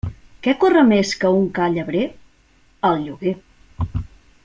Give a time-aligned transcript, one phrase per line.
[0.45, 2.03] Què corre més que un ca llebrer?
[2.91, 3.35] El lloguer.